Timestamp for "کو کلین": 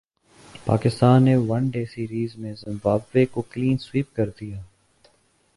3.25-3.77